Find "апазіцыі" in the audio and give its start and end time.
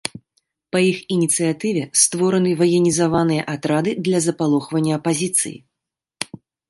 5.01-5.57